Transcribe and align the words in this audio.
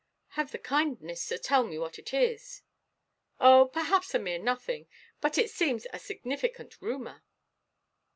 "Have 0.29 0.51
the 0.51 0.57
kindness 0.57 1.27
to 1.27 1.37
tell 1.37 1.63
me 1.63 1.77
what 1.77 1.99
it 1.99 2.11
is." 2.11 2.63
"Oh, 3.39 3.69
perhaps 3.71 4.15
a 4.15 4.17
mere 4.19 4.39
nothing. 4.39 4.87
But 5.19 5.37
it 5.37 5.51
seems 5.51 5.85
a 5.93 5.99
significant 5.99 6.81
rumour." 6.81 7.21